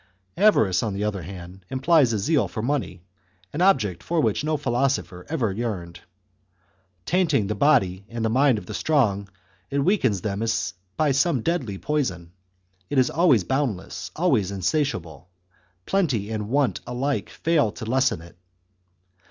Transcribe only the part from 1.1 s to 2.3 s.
hand, implies a